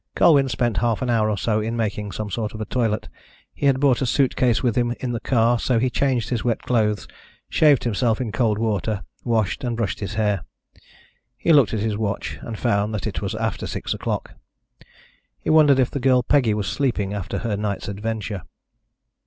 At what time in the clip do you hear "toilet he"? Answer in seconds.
2.65-3.67